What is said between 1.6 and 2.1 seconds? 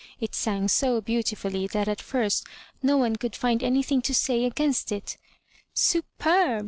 that at